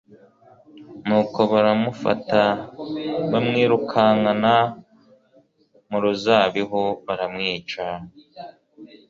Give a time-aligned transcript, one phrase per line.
[1.07, 2.41] Nuko baramufata,
[3.31, 4.55] bamwirukana
[5.89, 7.85] mu ruzabibu, baramwica.